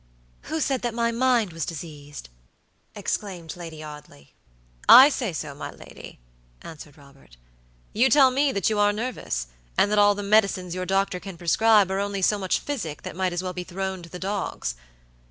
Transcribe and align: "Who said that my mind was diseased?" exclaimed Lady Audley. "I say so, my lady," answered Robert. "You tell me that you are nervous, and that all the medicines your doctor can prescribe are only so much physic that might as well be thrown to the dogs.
"Who 0.49 0.59
said 0.61 0.81
that 0.81 0.95
my 0.95 1.11
mind 1.11 1.53
was 1.53 1.63
diseased?" 1.63 2.29
exclaimed 2.95 3.55
Lady 3.55 3.83
Audley. 3.83 4.33
"I 4.89 5.09
say 5.09 5.31
so, 5.31 5.53
my 5.53 5.69
lady," 5.69 6.17
answered 6.63 6.97
Robert. 6.97 7.37
"You 7.93 8.09
tell 8.09 8.31
me 8.31 8.51
that 8.51 8.67
you 8.67 8.79
are 8.79 8.91
nervous, 8.93 9.45
and 9.77 9.91
that 9.91 9.99
all 9.99 10.15
the 10.15 10.23
medicines 10.23 10.73
your 10.73 10.87
doctor 10.87 11.19
can 11.19 11.37
prescribe 11.37 11.91
are 11.91 11.99
only 11.99 12.23
so 12.23 12.39
much 12.39 12.57
physic 12.57 13.03
that 13.03 13.15
might 13.15 13.31
as 13.31 13.43
well 13.43 13.53
be 13.53 13.63
thrown 13.63 14.01
to 14.01 14.09
the 14.09 14.17
dogs. 14.17 14.73